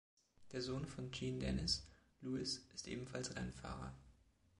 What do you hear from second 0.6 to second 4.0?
Sohn von Jean-Denis, Louis, ist ebenfalls Rennfahrer.